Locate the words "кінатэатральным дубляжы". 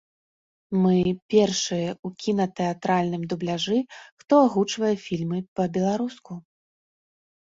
2.23-3.77